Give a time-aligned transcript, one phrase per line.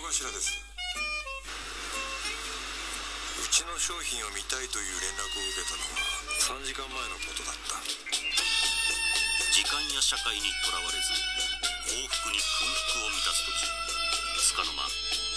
[0.00, 0.56] 頭です。
[3.36, 6.00] うちの商品を見たいという連絡を受けたのは
[6.40, 7.76] 3時間前のことだった。
[9.52, 11.12] 時間や社会にとらわれず
[11.92, 13.68] 幸福に空腹を満たす途中。
[14.40, 14.88] つかの間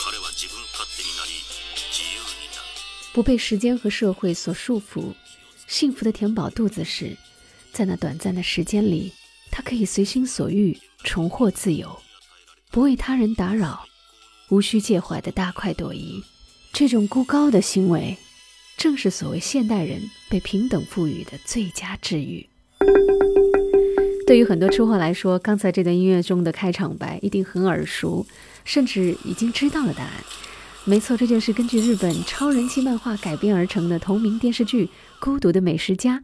[0.07, 1.35] 彼は自分勝手になり
[1.91, 2.71] 自由になる。
[3.11, 5.13] 不被时间和社会所束缚，
[5.67, 7.17] 幸福的填饱肚子时，
[7.73, 9.13] 在那短暂的时间里，
[9.51, 12.01] 他可以随心所欲，重获自由，
[12.71, 13.85] 不为他人打扰，
[14.49, 16.23] 无需介怀的大快朵颐。
[16.73, 18.17] 这种孤高的行为，
[18.77, 22.47] 正是所谓现代人被平等赋予的最佳治愈。
[24.27, 28.25] 对于很多吃货来说，刚才这段音乐中的开场白一定很耳熟，
[28.63, 30.11] 甚至已经知道了答案。
[30.83, 34.85] 没错，这就是根据日本超人气漫画改编而成的同名电视剧
[35.19, 36.17] 《孤独的美食家》。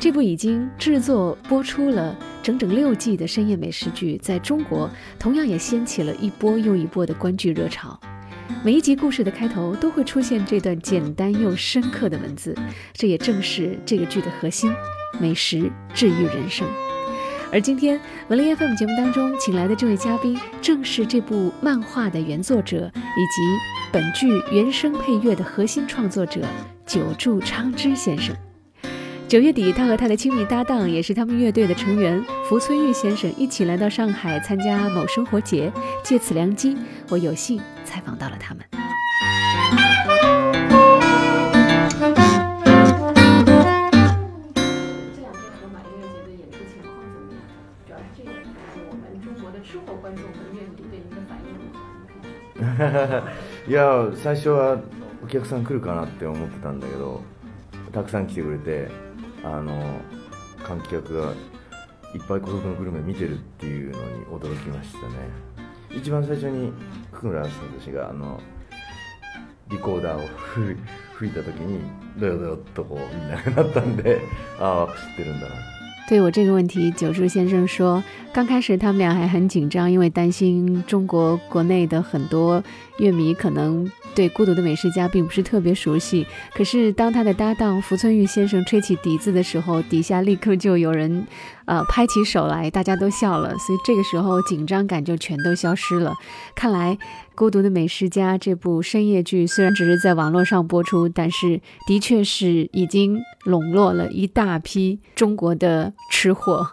[0.00, 8.00] 这部已经制作播出了整整六季的深夜美食剧，在中国同样也掀起了一波又一波的观剧热潮。
[8.64, 12.56] 每一集故事的开头都会出现这段简单又深刻的文字，
[12.94, 14.72] 这也正是这个剧的核心：
[15.20, 16.66] 美食治愈人生。
[17.52, 23.42] 而今天文林 FM 节目当中请来的这位嘉宾，正是这部漫画的原作者以及
[23.92, 26.40] 本剧原声配乐的核心创作者
[26.86, 28.34] 久住昌之先生。
[29.29, 35.71] 九月底，他和他的亲密搭档，也是他们乐队的成员福村玉先生，一起来到上海参加某生活节。
[36.03, 36.77] 借此良机，
[37.09, 38.63] 我有幸采访到了他们。
[38.71, 38.79] 这
[45.21, 47.41] 两天河马音乐节的演出情况怎么样？
[47.87, 48.29] 主要是这个，
[48.89, 53.23] 我们中国的吃货观众和乐迷对您的反应如何？
[53.67, 54.79] いや最初は
[55.23, 57.23] お客さん来るかなって思ってたんだけど
[57.91, 58.91] たくさん来てくれて
[59.44, 60.00] あの
[60.62, 61.32] 観客が
[62.14, 65.50] いっぱい孤独のグルメ見てるっていうのに驚きましたね。
[65.96, 66.72] 一番最初に
[67.12, 68.40] 福村聡があの
[69.68, 70.28] リコーダーを
[71.14, 71.80] 吹いた時に
[72.18, 74.20] ドヨドヨっとこうみんながなったんで
[74.58, 75.79] ああ知ってるんだなって。
[76.10, 82.60] 对我这个问题，九叔先生说，刚开始他们俩还很紧张，因为担心中国国内的很多
[82.98, 86.26] 乐迷可能对《孤独的美食家》并不是特别熟悉。
[86.52, 91.24] 可是当他的搭档福村玉先生吹起笛子的时候，底下立刻就有人，
[91.66, 93.56] 呃，拍起手来，大家都笑了。
[93.58, 96.14] 所以这个时候紧张感就全都消失了。
[96.54, 96.98] 看来。
[97.42, 106.70] 《孤独的美食家》这部深夜剧虽然只是在网络上播出，但是的确是已经笼络了一大批中国的吃货。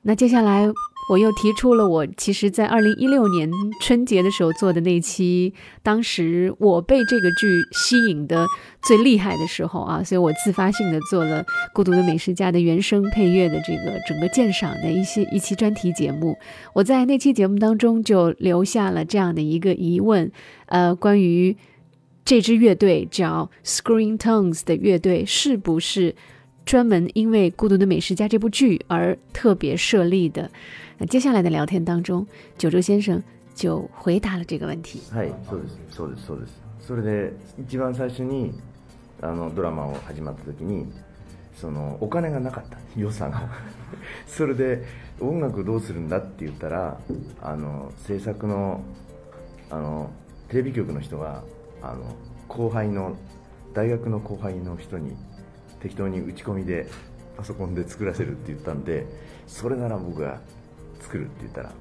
[0.00, 0.66] 那接下来。
[1.08, 8.46] 我又提出了我其实，在二零一六年春节的时候做的那期，当时我被这个剧吸引的
[8.82, 11.42] 最厉害的时候啊，所以我自发性的做了
[11.72, 16.36] 《孤独的美食家》的原声配乐的这个整个鉴赏的一些一期专题节目。
[16.74, 20.30] 我在那期节目当中就留下了这样的一个疑问，
[20.66, 21.56] 呃，关于
[22.22, 26.14] 这支乐队叫 Screen Tones 的乐队是不是
[26.66, 30.50] 专门因为《孤独的美食家》这部剧而特别设立的？
[30.98, 32.26] 那接下来的聊天当中，
[32.56, 33.22] 九州先生
[33.54, 35.00] 就回答了这个问题。
[35.12, 36.60] はい、そうです、そうです、そうです。
[36.80, 38.52] それで一番最初に
[39.20, 40.92] あのドラマを始まった時に、
[41.54, 43.48] そのお金がなかった予算が。
[44.26, 44.84] それで
[45.20, 46.98] 音楽どうするんだって言ったら、
[47.42, 48.80] あの制作の
[49.70, 50.10] あの
[50.48, 51.44] テレビ局の人が
[51.80, 52.02] あの
[52.48, 53.14] 後輩の
[53.72, 55.14] 大学の後輩の人に
[55.80, 56.88] 適当に打ち込みで
[57.36, 59.06] パソコンで作らせるって言ったんで、
[59.46, 60.40] それなら僕が
[60.99, 61.71] 作るって言ったら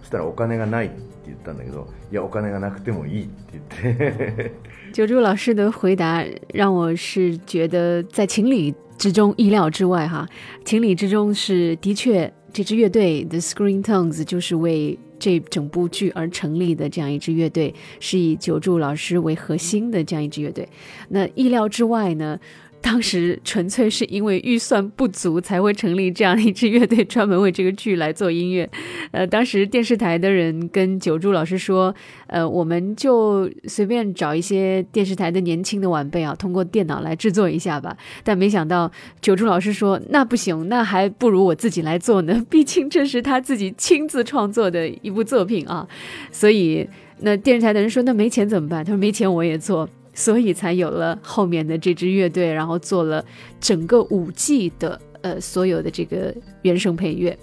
[0.00, 4.52] そしたらお金がないって言ったんだけどいやお金がなくてもいいって言って
[4.92, 6.24] 九柱老师的回答
[6.54, 10.26] 让我是觉得在情理之中意料之外哈，
[10.64, 20.68] 情理之中是的确这支乐队 The Screen Tones 就是为这整部剧而成立的这样一支乐队，是以九柱老师为核心的这样一支乐队。
[21.08, 22.38] 那意料之外呢？
[22.81, 28.69] 当时纯粹是因为预算不足才会成立这样一支乐队，专门为这个剧来做音乐。
[29.11, 31.93] 呃，当时电视台的人跟九柱老师说
[32.27, 37.95] ：“呃，我们就随便找一些电视台的年轻的晚辈啊，通过电脑来制作一下吧。”
[38.25, 38.91] 但没想到
[39.21, 45.87] 九柱老师说：“那不行，那还不如我自己来做呢，毕竟这是他自己亲自创作的一部作品啊。”
[46.31, 46.89] 所以，
[47.19, 53.23] 那电视台的人说：“那没钱怎么办？”他说：“没钱我也做。”所以才有了后面的这支乐队，然后做了
[53.59, 57.37] 整个五季的呃所有的这个原声配乐。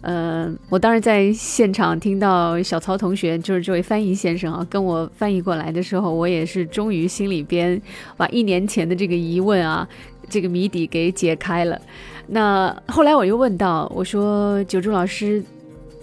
[0.00, 7.80] 呃，我当时在现场听到小曹同学，就是这位翻译先生啊，跟我翻译过来的时候，我也是终于心里边
[8.16, 9.88] 把一年前的这个疑问啊，
[10.28, 11.80] 这个谜底给解开了。
[12.26, 15.40] 那后来我又问到，我说九柱老师，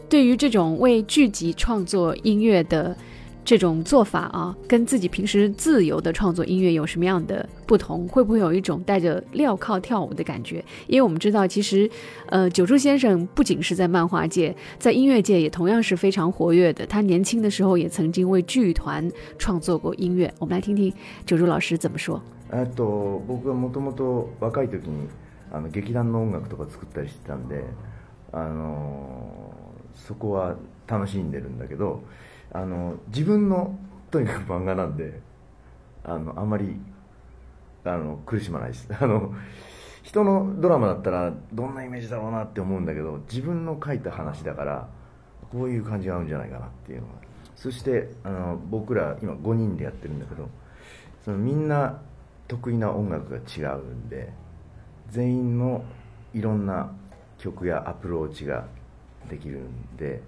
[0.07, 2.95] 对于这种为剧集创作音乐的。
[3.48, 8.08] 这种做法啊，跟自己平时自由的创作音乐有什么样的不同？
[8.08, 10.64] 会不会有一种带着镣铐跳舞的感觉？
[10.86, 11.90] 因为我们知道，其实，
[12.30, 16.86] 呃，久住先生不仅是在漫画界，在音乐界也同样是非常活跃的。
[16.86, 19.06] 他年轻的时候也曾经为剧团
[19.36, 20.32] 创作过音乐。
[20.38, 20.90] 我们来听听
[21.26, 22.22] 久住老师怎么说。
[22.50, 25.06] えっと僕はもともと若い時に
[25.52, 27.62] あの劇団の音楽とか作ったりしてたんで、
[28.32, 29.52] あの
[29.92, 30.56] そこは
[30.86, 32.00] 楽しんでるんだけど。
[32.51, 33.77] あの自分の
[34.11, 35.19] とにかく漫画なんで
[36.03, 36.79] あのあんまり
[37.83, 38.89] あの苦しまないです。
[38.99, 39.33] あの
[40.03, 44.87] 人のドラマだったらどんなイメージだろうなって思うんだけど自分の書いた話だから
[45.51, 47.13] こういう感じが合うんじゃないかなっていうのが。
[47.55, 50.49] そしてあの僕ら今5人でやってるんだけど
[51.25, 51.99] そのみんな
[52.47, 54.31] 得意な音楽が違うんで
[55.09, 55.83] 全員の
[56.33, 56.89] いろんな
[57.37, 58.65] 曲やアプローチが
[59.29, 60.21] できるんで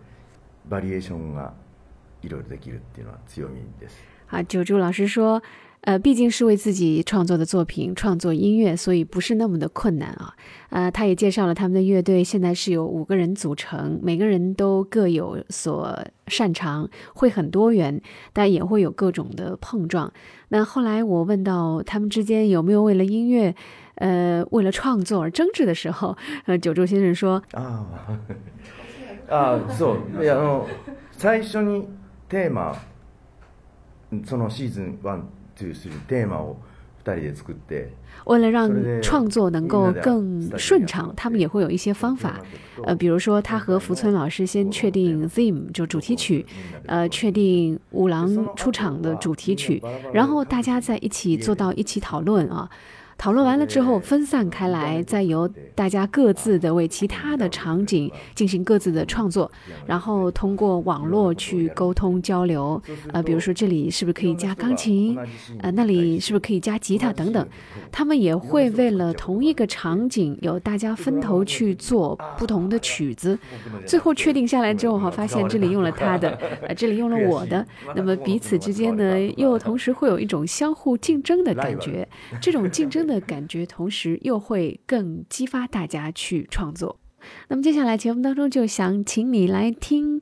[0.67, 1.53] バリエーションが
[2.22, 3.96] いろいろできるっていうのは強みです。
[4.28, 5.40] 啊，九柱老师说，
[5.82, 10.34] 呃，毕竟是为自己创作的作品创作音乐，所以不是那么的困难啊。
[10.70, 15.96] 呃，他也介绍了他们的乐队，现在是有五个人组成，每个人都各有所
[16.26, 18.00] 擅长，会很多元，
[18.32, 20.12] 但也会有各种的碰撞。
[20.48, 23.54] 那后来我问到他们之间有没有为了音乐，
[23.94, 26.16] 呃，为了创作而争执的时候，
[26.46, 27.86] 呃，九柱先生说啊
[29.28, 30.66] 啊，そういやあの
[31.16, 31.86] 最初に
[32.30, 32.76] テーマ
[34.24, 36.56] そのシーズン1、2、3テーマを
[37.04, 37.90] 2人で作って
[38.24, 38.68] 为了让
[39.00, 42.40] 创作能够更顺畅，他们也会有一些方法。
[42.82, 46.44] 呃，比如说他和福村老师先确定 theme 就主题曲，
[46.86, 49.80] 呃，确定五郎出场的主题曲，
[50.12, 52.68] 然后大家在一起坐到一起讨论啊。
[53.21, 59.51] 讨论完了之后，分散开来，再由大家各自的为其他的场景进行各自的创作，
[59.85, 62.81] 然后通过网络去沟通交流。
[63.13, 65.15] 呃，比如说这里是不是可以加钢琴？
[65.59, 67.47] 呃，那里是不是可以加吉他等等？
[67.91, 73.37] 他们也会为了同一个场景，有大家分头去做不同的曲子。
[73.85, 76.31] 最后确定下来之后，哈，发现这里用了他的，
[76.67, 77.63] 呃，这里用了我的。
[77.95, 82.07] 那么彼此之间呢，又同时会有一种相互竞争的感觉。
[82.41, 83.10] 这种竞争的。
[83.11, 86.99] 的感觉，同时又会更激发大家去创作。
[87.49, 90.19] 那么接下来节目当中就想请你来听，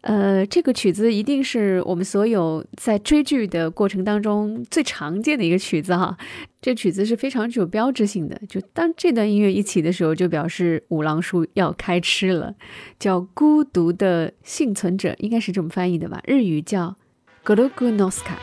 [0.00, 6.16] 呃，这个曲子一定是我们所有在追剧的过程当中最常见的一个曲子哈。
[6.62, 12.54] 这曲子是非常具有标志性的，就当这段音乐一起的时候，就表示五郎叔要开吃了，
[12.98, 16.22] 叫《孤独的幸存者》，应该是这么翻译的吧？
[16.26, 16.96] 日语叫
[17.44, 18.38] “Gorogunoska”。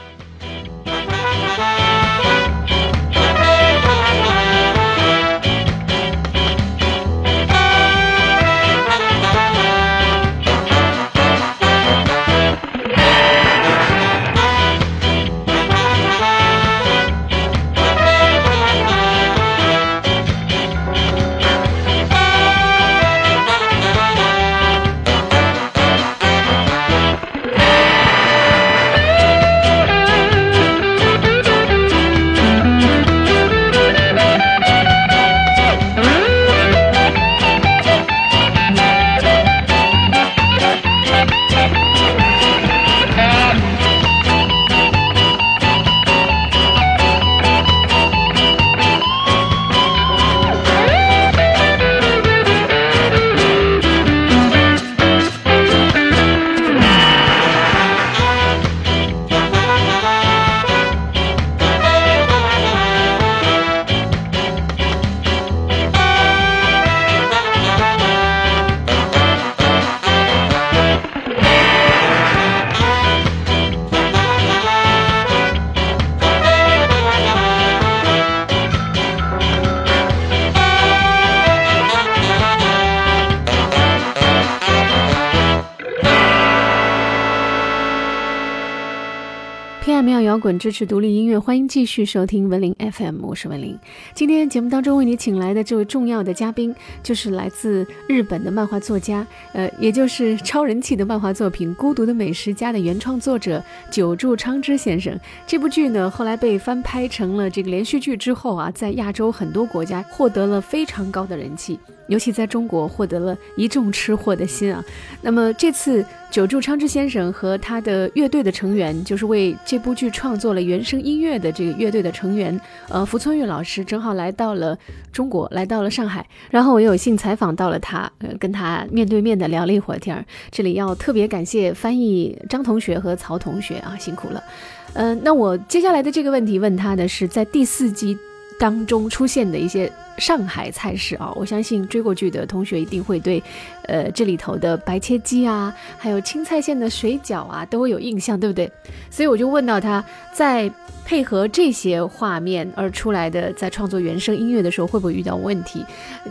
[90.57, 93.77] 支持独立音乐，欢迎继续收听文林 FM，我是文林。
[94.13, 105.19] 今天节目当中为你请来的这位重要的嘉宾，就是来自日本的漫画作家，呃，也就是超人气的漫画作品《孤独的美食家》的原创作者久住昌之先生。
[105.45, 114.83] 这部剧呢，后来被翻拍成了这个连续剧之后啊，在亚洲很多国家获得了非常高的人气，尤其在中国获得了一众吃货的心啊。
[115.21, 116.05] 那么这次。
[116.35, 124.77] 久住昌之先生和他的乐队的成员，就是为这部剧创作了原声音乐的这个乐队的成员，呃，福村玉老师正好来到了
[125.13, 130.25] 中国，来到了上海，然后我有幸采访到了他，呃，跟他面对面的聊了一会儿天儿。
[130.51, 134.43] 这里要特别感谢翻译张同学和曹同学啊，辛苦了。
[134.91, 138.17] 嗯，那我接下来的这个问题问他的是，在第四季
[138.59, 143.41] 当中出现的一些上海菜式啊，我相信追过剧的同学一定会对，
[143.87, 148.71] 呃，这里头的白切鸡啊，还有青菜馅的水饺啊，都会有印象，对不对？
[149.09, 150.71] 所以我就问到他在
[151.05, 155.85] 配合这些画面而出来的，在创作原声音乐的时候会不会遇到问题？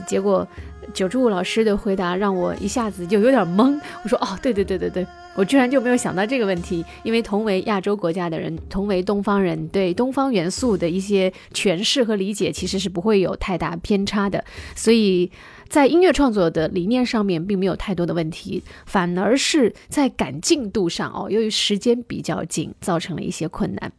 [0.06, 0.46] 结果
[0.92, 3.80] 九柱老师的回答让我一下子就有点懵。
[4.02, 5.06] 我说哦，对对对对对。
[5.36, 14.44] 我居然就没有想到这个问题，因为同为亚洲国家的人，同为东方人，对东方元素的一些诠释和理解，其实是不会有太大偏差的。
[14.76, 15.28] 所以
[15.68, 23.92] 在音乐创作的理念上面，并没有太多的问题，反而是在赶进度上哦，由于时间比较紧，造成了一些困难。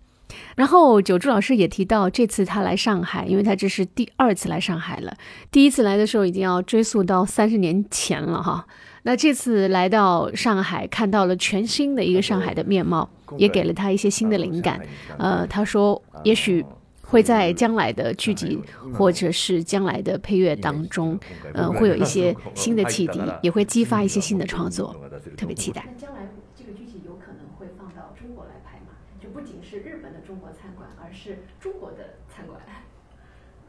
[0.56, 5.16] 然后九柱老师也提到，这次他来上海，因为他这是第二次来上海了，
[5.52, 8.66] 第一次来的时候已经要追溯到三十年前了哈。
[9.04, 13.08] 那这次来到上海，看到了全新的一个上海的面貌，
[13.38, 14.82] 也给了他一些新的灵感。
[15.18, 16.66] 呃，他说，也许
[17.15, 21.19] 会在将来的剧集或者是将来的配乐当中，
[21.55, 24.95] 呃，会有一些新的启迪，也会激发一些新的创作，
[25.37, 25.85] 特别期待。
[25.87, 28.95] 那将来这个剧集有可能会放到中国来拍吗？
[29.21, 32.59] 就不仅是日本的中国餐馆，而是中国的餐馆。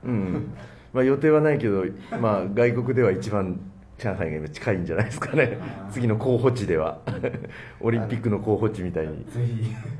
[0.04, 0.50] 嗯，
[0.92, 1.86] まあ予定はないけど、
[2.20, 3.56] まあ外国では一番。
[3.98, 5.60] 上海が今近いんじゃないですかね、
[5.92, 6.98] 次の候補地では
[7.80, 9.46] オリンピックの候補地みたいにぜ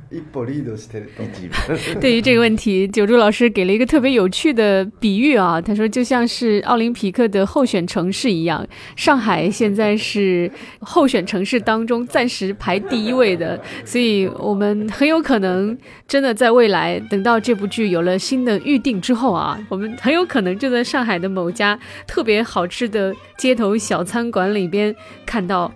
[0.10, 1.12] ひ一歩リードしてる
[2.02, 23.78] 对于这个问题，九柱老师给了一个特别有趣的比喻啊，他说就像是奥林匹克的候选城市一样，上海现在是候选城市当中暂时排第一位的，所以我们很有可能真的在未来等到这部剧有了新的预定之后啊，我们很有可能就在上海的某家特别好吃的街头。
[23.86, 25.72] 小餐馆里边看到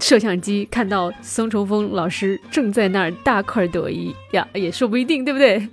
[0.00, 5.68] 摄像机，看到松重峰老师正在那儿大快朵颐呀，也说不一定，对不对？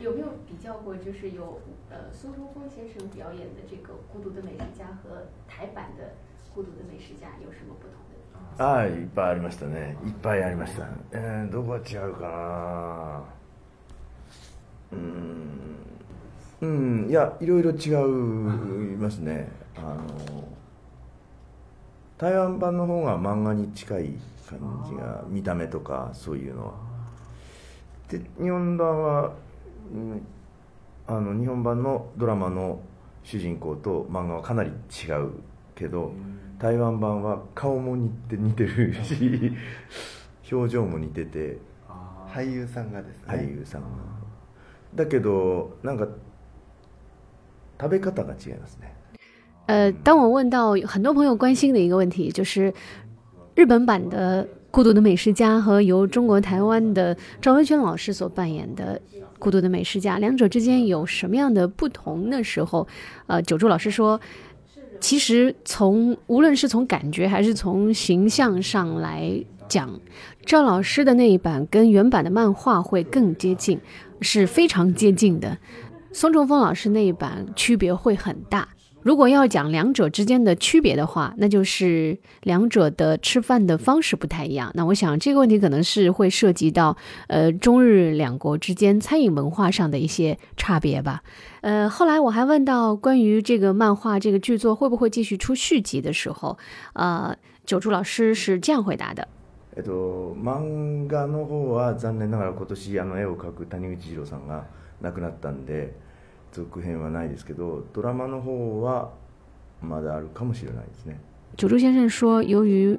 [0.00, 6.04] 有没有比较过，就是有呃松重峰先生表演的这个《孤独的美食家》和台版的《
[6.52, 8.18] 孤独的美食家》有什么不同的？
[8.58, 9.96] ああ、いっぱいありましたね。
[10.04, 10.88] いっぱいありました。
[11.12, 13.22] えー、どこが違うかな。
[14.92, 17.90] うん、うん、いや、いろいろ違
[18.94, 19.48] いますね。
[19.76, 20.50] あの。
[22.17, 24.13] 台湾版の方が漫画に近い
[24.49, 26.73] 感じが見た目とかそういうのは。
[28.09, 29.33] で日本版は、
[29.93, 30.25] うん、
[31.05, 32.79] あの日本版のドラマの
[33.23, 35.31] 主人公と漫画はかなり違う
[35.75, 36.13] けど
[36.57, 39.53] 台湾版は顔も似て似てるし
[40.51, 41.57] 表情も似てて
[42.27, 43.23] 俳優さんがですね。
[43.27, 43.87] 俳優さんが。
[44.95, 46.07] だけどなんか
[47.79, 48.96] 食べ方が違いますね
[49.67, 52.73] 呃，当我问到很多朋友关心的一个问题，就是
[53.53, 58.99] 日本版的《孤独的美食家》和由中国台湾的赵文轩老师所扮演的
[59.37, 62.87] 《孤独的美食家》，两者之间有什么样的不同的时候，
[63.27, 64.19] 呃，九柱老师说，
[65.01, 69.99] 其实从无论是从感觉还是从形象上来讲，
[70.45, 73.77] 赵老师的那一版跟原版的漫画会更接近，
[74.21, 75.57] 是非常接近的。
[76.13, 78.69] 松重峰老师那一版区别会很大。
[79.02, 84.70] 如果要讲两者之间的区别的话，那就是两者的吃饭的方式不太一样。
[84.74, 91.24] 那我想这个问题可能是会涉及到呃中日两国之间餐饮文化上的一些差别吧。
[91.62, 96.56] 呃，后来我还问到关于这个漫画这个剧作会不会继续出续集的时候，
[96.92, 97.36] 呃，
[97.66, 99.26] 九柱老师是这样回答的。
[99.74, 104.66] えっと漫画の方は残念ながら今年あの絵を描く谷口二郎さんが
[105.00, 106.05] 亡くなったんで。
[106.56, 109.10] 続編はないですけどドラマの方は
[109.80, 111.18] まだあるかもしれないですね。
[111.56, 112.98] 九柱先生说，由于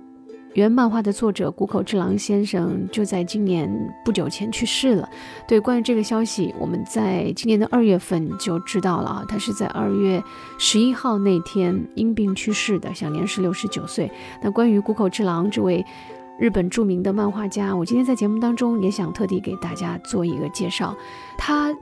[0.55, 3.67] 原漫画的作者谷口治郎先生就在今年
[4.03, 5.09] 不久前去世了。
[5.47, 10.23] 对，关于这个消息，我们在今年的二月份就知道了啊，他是在二月
[10.59, 14.11] 十一号那天因病去世的，享年是六十九岁。
[14.41, 15.85] 那关于谷口治郎这位
[16.39, 20.95] 日本著名的漫画家，我今天在节目当中也想特地给大家做一个介绍，
[21.37, 21.75] 他。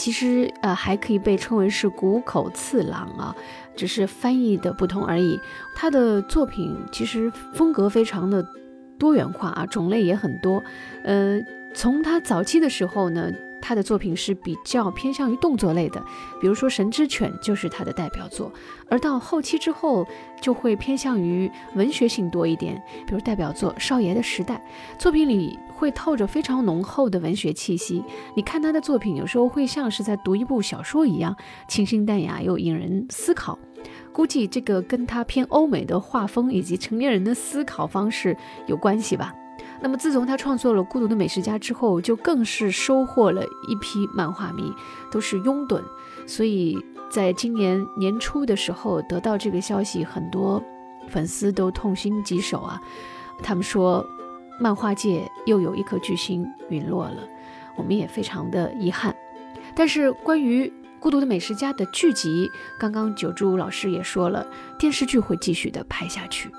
[0.00, 3.36] 其实，呃，还可以被称为是谷口次郎啊，
[3.76, 5.38] 只是翻译的不同而已。
[5.76, 8.42] 他的作品其实风格非常的
[8.98, 10.64] 多元化啊，种类也很多。
[11.04, 11.38] 呃，
[11.74, 13.30] 从他早期的时候呢，
[13.60, 16.02] 他的作品是比较偏向于动作类的，
[16.40, 18.52] 比如说《神之犬》就是他的代表作，
[18.88, 20.06] 而到后期之后
[20.40, 24.62] 就会偏向于文学性多一点，比如代表作《少爷的时代》，
[25.00, 28.02] 作品里会透着非常浓厚的文学气息。
[28.34, 31.36] 你看他的作品，有时候会像是在读一部小说一样，
[31.68, 33.58] 清新淡雅又引人思考。
[34.12, 38.36] 估计这个跟他偏欧美的画风以及成年人的思考方式
[38.66, 39.34] 有关系吧。
[39.82, 44.72] 那么，自从他创作了《孤独的美食家》之后，就更是收获了一批漫画迷，
[45.10, 45.82] 都是拥趸。
[46.26, 46.78] 所以，
[47.10, 50.62] 在今年年初的时候得到这个消息，很多
[51.08, 52.80] 粉丝都痛心疾首啊。
[53.42, 54.04] 他们说，
[54.60, 57.26] 漫画界又有一颗巨星陨落了，
[57.76, 59.16] 我们也非常的遗憾。
[59.74, 60.66] 但是，关于
[61.00, 64.46] 《孤独的美食家》的剧集，刚刚九柱老师也说了，
[64.78, 66.50] 电视剧会继续的拍下去。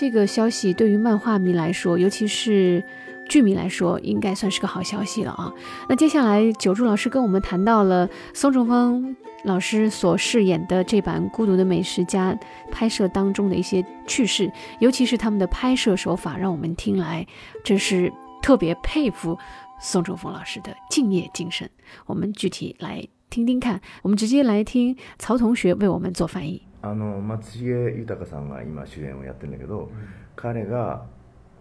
[0.00, 2.84] 这个消息对于漫画迷来说，尤其是
[3.28, 5.52] 剧迷来说，应该算是个好消息了啊。
[5.88, 12.32] 那接下来，九柱老师跟我们谈到了宋仲峰老师所饰演的这版《孤独的美食家》
[12.70, 17.26] 拍摄当中的一些趣事，尤其是他们的拍摄手法，让我们听来
[17.64, 19.36] 真是特别佩服
[19.80, 21.68] 宋仲峰老师的敬业精神。
[22.06, 26.67] 我们具体来听听看，我们直接来听曹同学为我们做翻译。
[26.90, 29.90] あの松重豊さんが今主演をやってるんだけど、
[30.36, 31.04] 彼が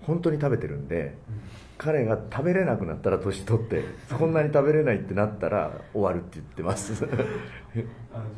[0.04, 1.18] 本当に食べてるんで、
[1.78, 3.84] 彼が食べれなくなったら年取って
[4.18, 7.12] こんなに食べれないってなったら終わるって言ってます啊，就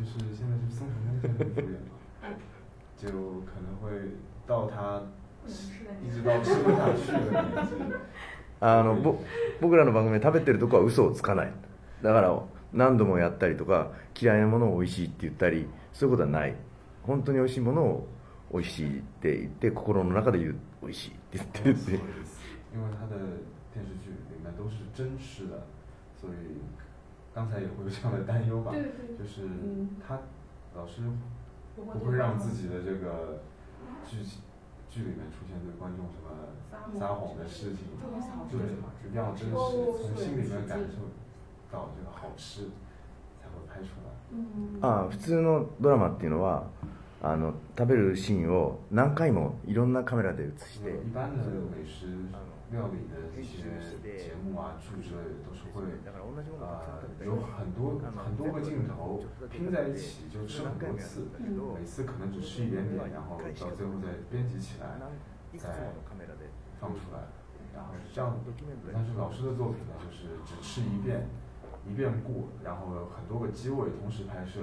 [0.03, 1.93] 是现在是宋承峰先生主演嘛，
[2.97, 3.07] 就
[3.45, 3.87] 可能会
[4.47, 5.01] 到他
[6.01, 7.69] 一直到吃不下去的年纪。
[8.61, 9.21] あのぼ
[9.61, 11.53] 僕らの番組で食べてるとこは嘘をつかない
[12.01, 12.37] だから
[12.73, 16.55] 何度もやったりとか嫌いなものを美味しいって言ったりそういうことはない
[17.09, 18.07] 本当に美味しいものを
[18.53, 23.17] 美味しいって言って心の中で言う美味しいって言ってるって因为他的
[23.73, 25.65] 电视剧里面都是真吃的，
[26.21, 26.61] 所以
[27.33, 28.71] 刚才也会有这样的担忧吧？
[28.71, 30.19] 对对就是嗯他
[30.75, 31.01] 老是
[31.75, 33.41] 不不会让自己的这个
[34.05, 34.41] 剧情
[34.87, 36.29] 剧里面出现对观众什么
[36.99, 37.89] 撒谎的事情，
[38.51, 38.59] 对，
[39.09, 41.09] 一定要真实，从心里面感受
[41.71, 42.69] 到这个好吃
[43.41, 44.09] 才会拍出来。
[44.31, 46.67] 嗯ああ普通のドラマっていうのは
[47.21, 52.07] あの食べるシーンを何回もいろんなカメラで映して一般的美食
[52.71, 53.67] 料理的一些
[54.15, 55.83] 节目啊、剧之类的，都是会
[56.61, 59.19] 呃有很多很多个镜头
[59.51, 61.27] 拼在一起，就吃很多次，
[61.75, 64.95] 每次可能只吃一点点，然后到最后再编辑起来，
[65.57, 65.91] 再
[66.79, 67.19] 放出来，
[67.75, 68.37] 然后这样。
[68.93, 71.27] 但是老师的作品呢，就是只吃一遍，
[71.85, 74.61] 一遍过，然后有很多个机位同时拍摄，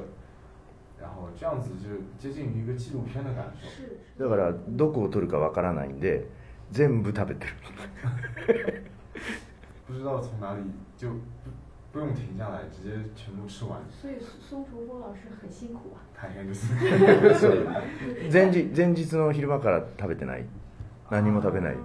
[1.01, 1.09] 然。
[1.11, 3.69] 后这样子就接近于一个纪录片的感受。
[3.69, 3.99] 是。
[4.19, 6.27] だからどこを撮るかわからないんで
[6.73, 7.53] 全部食べてる。
[9.87, 10.63] 不知道从哪里
[10.97, 11.51] 就不
[11.93, 16.03] 不用停下来，直接全部吃完，所以松重丰老师很辛苦啊。
[16.15, 16.67] 大変です。
[17.41, 17.67] そ う
[18.33, 20.45] 前日前日の昼間から食べてない。
[21.11, 21.77] 何も食べない。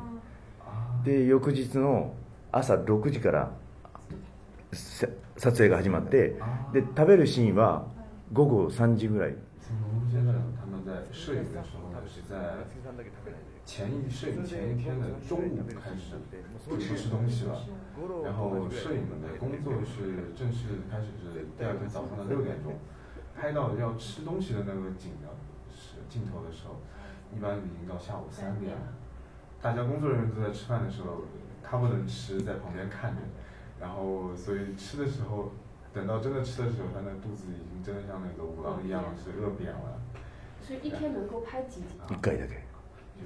[0.65, 2.13] あで翌日の
[2.52, 3.52] 朝6時から
[4.74, 6.36] せ撮影が始まって
[6.74, 7.86] で食べるシーンは
[8.35, 12.65] 午後3時ぐらい从龙先生他们在摄影的时候呢，是在
[13.65, 16.15] 前一摄影前一天的中午开始
[16.69, 17.67] 就不吃东西了，
[18.25, 22.75] 然后摄影的工作是正式开始是第二天早上的六点钟，
[23.35, 25.35] 拍到要吃东西的那个景的
[25.75, 26.77] 是镜头的时候，
[27.37, 28.93] 一般已经到下午三点了。
[29.61, 31.23] 大家工作人员都在吃饭的时候，
[31.61, 33.23] 他不能吃，在旁边看着，
[33.81, 35.51] 然后所以吃的时候，
[35.95, 40.01] 等到真的吃的时候，他那肚子已经真的像那个五郎一样是饿扁了，
[40.61, 41.99] 所以一天能够拍几集？
[42.09, 42.67] 1回だけ
[43.19, 43.25] 就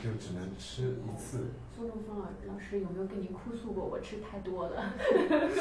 [0.00, 1.50] 就只能吃一次。
[1.74, 4.92] 松重丰老老师有没有跟你哭诉过我吃太多了？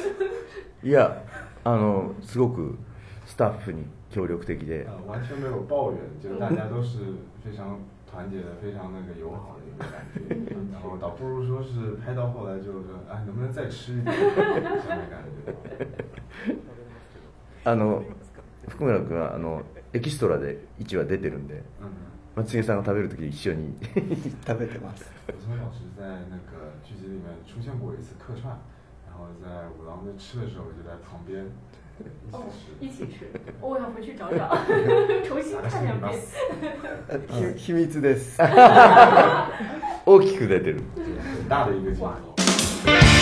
[0.84, 1.23] いや
[1.63, 2.77] あのすごく
[3.25, 6.99] スタッフに協力的で呃，完全没有抱怨，就大家都是
[7.43, 7.80] 非常
[8.16, 10.35] 团结的，非常那个友好的一个感觉。
[10.72, 14.22] 然后倒不如说是拍到后来就说，哎，能不能再吃一点这
[14.88, 15.52] 样的感觉。
[17.62, 18.02] あの
[18.68, 21.92] 福村君はあのエキストラで1話出てるんで嗯，
[22.35, 23.76] 松重さんが食べる時一緒に
[24.46, 28.57] 食べてます我从老师在那个剧集里面出现过一次客串，
[29.05, 31.86] 然后在五郎在吃的时候就在旁边一
[32.32, 32.43] 哦
[32.80, 32.86] 起，吃。
[32.86, 34.58] 一起吃，我要回去找找，
[35.27, 36.19] 重新看两遍。
[37.10, 38.41] あひ秘密です
[40.06, 43.14] 大きく出てる很大的一个镜头。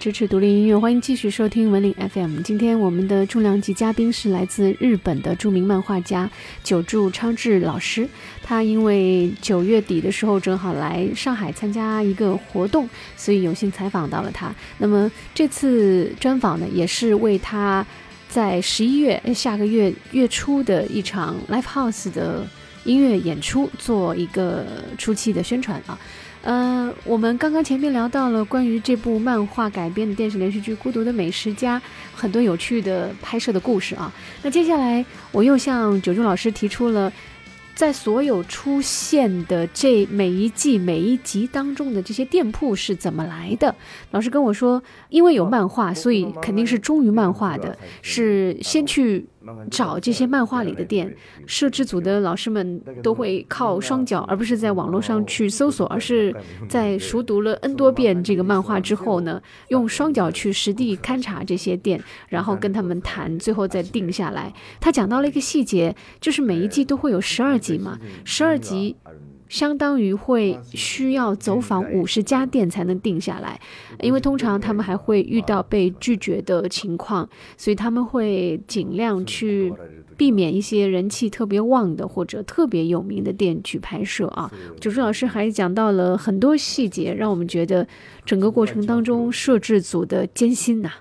[0.00, 2.40] 支持独立音乐，欢迎继续收听文岭 FM。
[2.40, 6.30] 今天我们的重量级嘉宾是来自日本的著名漫画家
[6.64, 8.08] 久住昌志老师。
[8.42, 14.50] 他因为九月底的时候正好来上海参加一个活动，所以有幸采访到了他。
[14.78, 17.86] 那么这次专访呢，也是为他
[18.26, 22.46] 在十一月下个月月初的一场 Live House 的
[22.84, 24.64] 音乐演出做一个
[24.96, 25.98] 初期的宣传啊。
[26.42, 31.78] 呃，我们刚刚前面聊到了关于这部漫画改编的电视连续剧《孤独的美食家》，
[32.14, 34.10] 很多有趣的拍摄的故事啊。
[34.42, 37.12] 那接下来我又向九柱老师提出了，
[37.74, 43.74] 在所有出现的这每一季每一集当中的这些店铺是怎么来的？
[44.10, 49.26] 老师跟我说，因为有漫画，所以肯定是忠于漫画的，是先去。
[49.70, 51.14] 找这些漫画里的店，
[51.46, 56.34] 摄制组的老师们都会靠双脚，而不是在网络上去搜索，而是
[56.68, 64.52] 在熟读了 N 多遍这个漫画之后呢，用双脚去实地勘察这些店，然后跟他们谈，最后再定下来。
[64.80, 68.96] 他讲到了一个细节，就是每一季都会有十二集嘛，十二集。
[69.50, 73.60] 相当于会需要走访五十家店才能定下来，
[74.00, 79.74] 因为通常他们还会遇到被拒绝的情况，所以他们会尽量去
[80.16, 84.50] 避免一些人气特别旺的或者特别有名的店去拍摄啊。
[84.80, 87.86] 九叔老师还讲到了很多细节，让我们觉得
[88.24, 90.92] 整个过程当中摄制组的艰辛呐。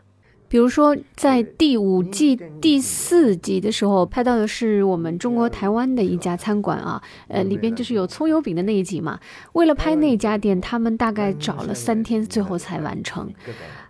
[0.49, 9.19] 比如说，在第五季第四集的时候，拍到的是我们中国台湾的一家餐馆啊，呃，里边就是有葱油饼的那一集嘛。
[9.53, 13.31] 为了拍那家店，他们大概找了三天，最后才完成。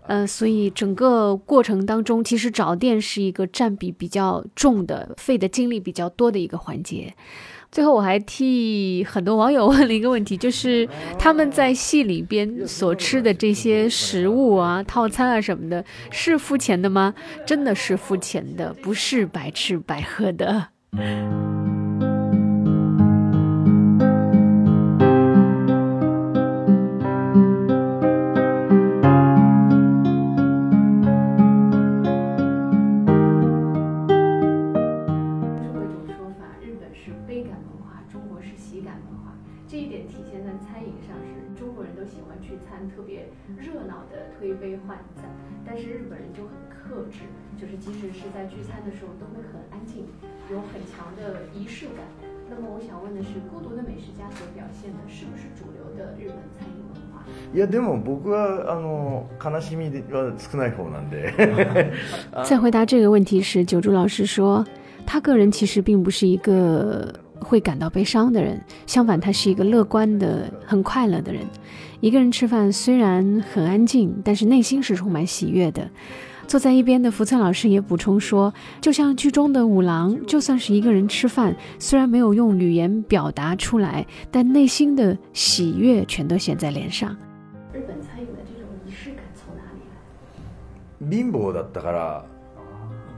[0.05, 7.13] 呃，所以整个过程当中，其实找店是一个占比比较重的、费的精力比较多的一个环节。
[7.71, 17.13] 最后，我还替很多网友问了一个问题， 就是他们在戏里边所吃的这些食物啊、套餐啊什么的，是付钱的吗？
[17.45, 20.69] 真的是付钱的，不是白吃白喝的。
[48.84, 50.04] 的时候都会很安静，
[50.50, 52.04] 有很强的仪式感。
[52.50, 57.24] 那么我想问的是，孤独的美食家所表现的是不是主流的日本餐饮文化？
[57.54, 61.32] いやでも僕はあの悲しみは少ない方なんで。
[62.44, 64.64] 在回答这个问题时，九柱老师说，
[65.06, 71.42] 他个人其实并不是一个会感到悲伤的人，相反，他是一个乐观的、很快乐的人。
[72.00, 75.88] 一个人吃饭虽然很安静，但是内心是充满喜悦的。
[76.48, 87.16] 坐在一边的福策老师也补充说，就像剧中的五郎，就算是一个人吃饭，虽然没有用语言表达出来，但内心的喜悦全都显在脸上。
[87.72, 89.80] 日本餐饮的这种仪式感从哪里
[91.00, 91.08] 来？
[91.08, 92.24] 貧乏だったから、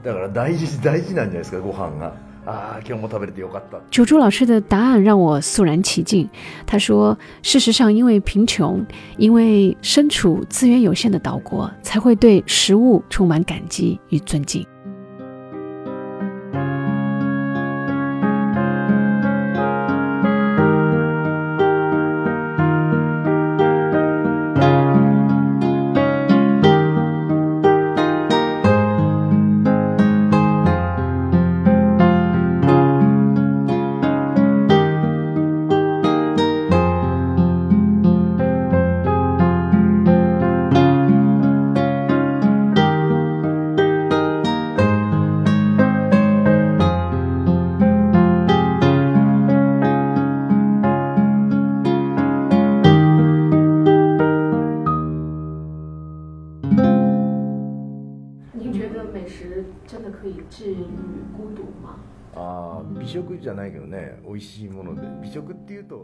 [0.03, 2.13] だから大事大事なんじゃないですかご飯が。
[2.45, 3.77] 啊，今日も食べれてよかった。
[3.91, 6.29] 九柱老师的答案让我肃然起敬。
[6.65, 8.85] 他说：“事实上，因为贫穷，
[9.17, 14.65] 因为身处资源有限的岛国，才会对食物充满感激与尊敬。”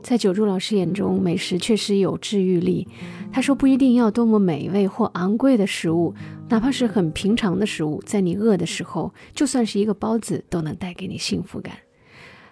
[0.09, 2.88] 在九柱老师眼中，美食确实有治愈力。
[3.31, 6.14] 他说，不一定要多么美味或昂贵的食物，
[6.49, 11.75] 哪怕是很平常的食物，在你饿的时候，就算是一个包子，都能带给你幸福感。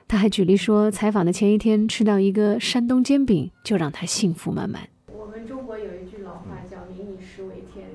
[0.07, 4.87] 他还举例说，采访的前一天吃到一个山东煎饼，就让他幸福满满。
[5.11, 7.87] 我们中国有一句老话叫“民以食为天”，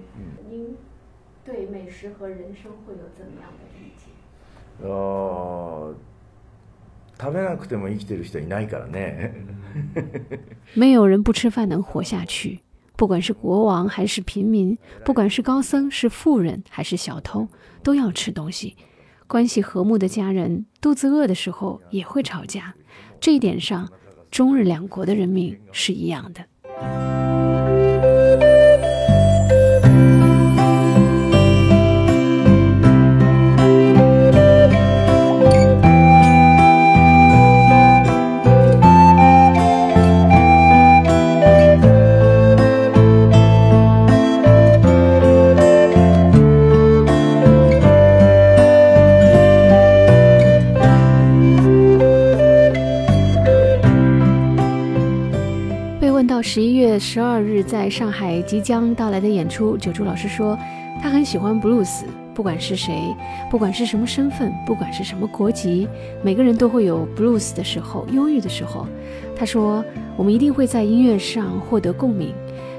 [0.49, 0.75] 您
[1.45, 4.87] 对美食和人生会有怎么样的理解？
[4.87, 5.93] 哦。
[7.20, 9.32] 食べなくても生きてる人いないからね。
[10.74, 12.60] 没有人不吃饭能活下去，
[12.96, 17.48] 不管是国王还是平民，不管是高僧是富人还是小偷，
[17.82, 18.76] 都要吃东西。
[19.26, 22.74] 关系和睦的家人，肚子饿的时候也会吵架。
[23.20, 23.90] 这一点上，
[24.30, 27.19] 中日两国的人民是一样的。
[57.91, 60.57] 上海即将到来的演出，九柱老师说，
[61.01, 63.13] 他很喜欢布鲁斯，不管是谁，
[63.49, 65.87] 不管是什么身份，不管是什么国籍，
[66.23, 68.87] 每个人都会有布鲁斯的时候，忧郁的时候。
[69.35, 69.83] 他说，
[70.15, 72.33] 我们一定会在音乐上获得共鸣。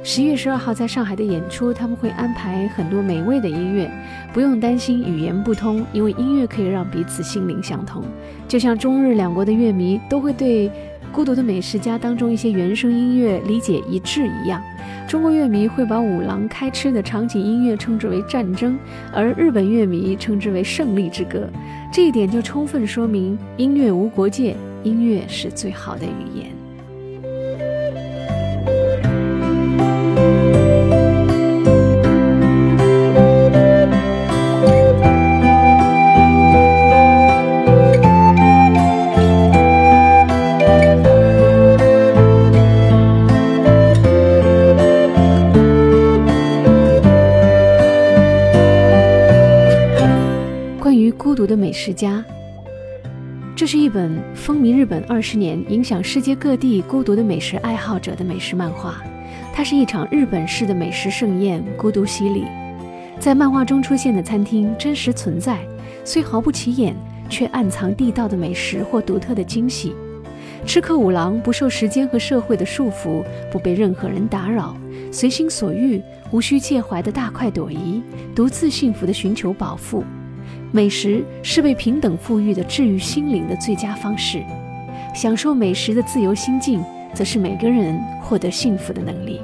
[0.04, 3.90] 十一月十二号在上海的演出，他们会安排很多美味的音乐，
[4.32, 8.02] 不用担心语言不通，因为音乐可以让彼此心灵相通，
[8.48, 10.68] 就像中日两国的乐迷都会对。
[11.12, 14.62] 《孤独的美食家》当中一些原声音乐理解一致一样，
[15.06, 18.78] 中国乐迷会把五郎开吃的场景音乐称之为战争，
[19.12, 21.46] 而日本乐迷称之为胜利之歌。
[21.92, 26.61] 这一点就充分说明音乐无国界，音乐是最好的语言。
[51.52, 52.24] 的美食家，
[53.54, 59.02] 这是一本风靡日本二十年、影响世界各地孤独的美食爱好者的美食漫画。
[59.52, 62.46] 它是一场日本式的美食盛宴，孤独洗礼。
[63.20, 65.58] 在漫画中出现的餐厅真实存在，
[66.06, 66.96] 虽毫不起眼，
[67.28, 69.94] 却暗藏地道的美食或独特的惊喜。
[70.64, 74.74] 吃客五郎不受时间和社会的束缚，不被任何人打扰，
[75.12, 78.00] 随心所欲，无需介怀的大快朵颐，
[78.34, 80.02] 独自幸福地寻求饱腹。
[80.74, 84.42] 美食是被平等富裕的治愈心灵的最佳方式，
[85.14, 86.82] 享受美食的自由心境，
[87.12, 89.42] 则是每个人获得幸福的能力。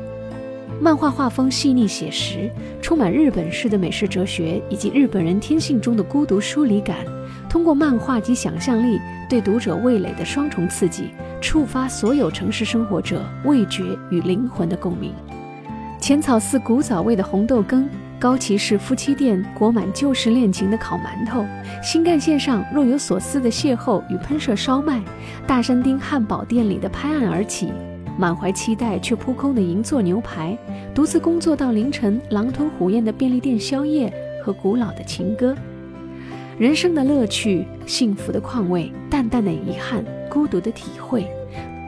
[0.81, 6.97] 漫画画风细腻写实，充满日本式的美食哲学以及日本人天性中的孤独疏离感，
[7.47, 11.11] 通过漫画及想象力对读者味蕾的双重刺激，
[11.43, 15.13] 触发所有城市生活者味觉与灵魂的共鸣。
[16.01, 17.87] 浅草寺古早味的红豆羹。
[18.21, 21.47] 高崎市夫妻店裹满旧时恋情的烤馒头，
[21.81, 25.01] 新干线上若有所思的邂逅与喷射烧麦，
[25.47, 27.73] 大山町汉堡店里的拍案而起，
[28.19, 30.59] 满怀期待却扑空的银座牛排，
[30.93, 35.55] 独自工作到凌晨狼吞虎咽的便利店宵夜和古老的情歌，
[36.59, 41.25] 人生的乐趣、幸福的况味、淡淡的遗憾、孤独的体会，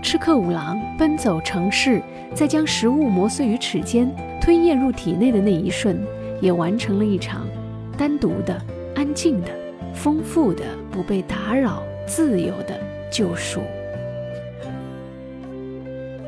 [0.00, 2.00] 吃客五郎奔走城市，
[2.36, 4.08] 在将食物磨碎于齿间，
[4.40, 6.00] 吞咽入体内的那一瞬。
[6.40, 7.46] 也完成了一场
[7.96, 8.60] 单独的、
[8.94, 9.48] 安静的、
[9.94, 12.78] 丰富的、不被打扰、自由的
[13.10, 13.60] 救赎。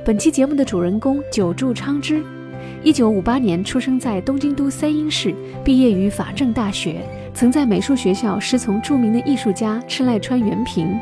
[0.05, 2.23] 本期节目的主人公久住昌之，
[2.83, 7.01] 一九五八年出生在东京都三鹰市，毕业于法政大学，
[7.33, 10.99] 曾在美术学校师从著名的艺术家赤濑川原平。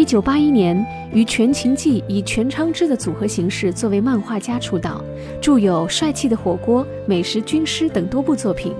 [0.00, 0.82] 一九八一年，
[1.12, 5.04] 于全情记以全昌之的组合形式作为漫画家出道，
[5.42, 8.72] 著有《帅气的火锅》《美食军师》等多部作品。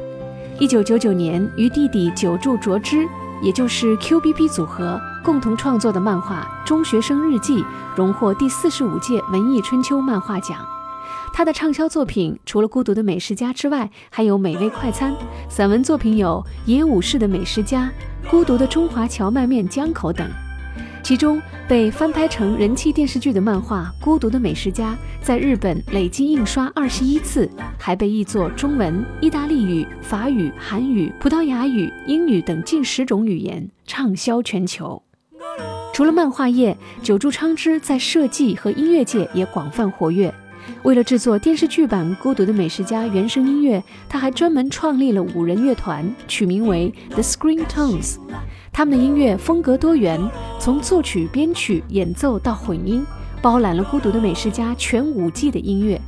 [0.58, 3.06] 一九九九年，与弟弟久住卓之，
[3.42, 7.58] 也就是 QBB 组合共同创作的漫画《中学生日记》
[7.94, 10.56] 荣获第四十五届文艺春秋漫画奖。
[11.34, 15.12] 他的畅销作品除了《孤独的美食家》之外，还有《美味快餐》，
[15.50, 17.92] 散文作品有《野武士的美食家》
[18.30, 20.26] 《孤独的中华荞麦面江口》等。
[21.10, 35.02] 其中被翻拍成人气电视剧的漫画《孤独的美食家》在日本累计印刷二十一次，还被译作中文、意大利语、法语、韩语、葡萄牙语、英语等近十种语言，畅销全球。
[35.92, 40.32] 除了漫画业，久住昌之在设计和音乐界也广泛活跃。
[40.82, 48.16] 为了制作电视剧版《孤独的美食家》原声音乐，他还专门创立了五人乐团，取名为 The Screen Tones。
[48.72, 50.18] 他们的音乐风格多元，
[50.58, 53.04] 从作曲、编曲、演奏到混音，
[53.42, 56.00] 包揽了《孤独的美食家》全五季的音乐。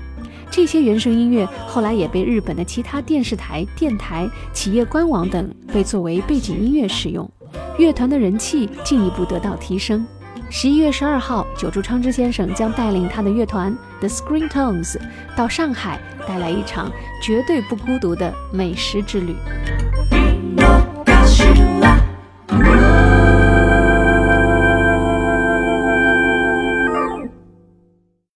[0.50, 7.30] 这些原声音乐后来也被日本的其他电视台、电台、企业官网等被作为背景音乐使用，
[7.78, 10.06] 乐团的人气进一步得到提升。
[10.54, 15.00] 十一月十二号，久住昌之先生将带领他的乐团 The Screen Tones
[15.34, 19.34] 到上海，带来一场绝对不孤独的美食之旅。